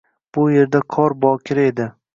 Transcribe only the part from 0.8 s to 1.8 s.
qor bokira